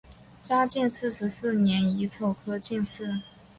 [0.41, 3.21] 嘉靖四十四年乙丑科进士。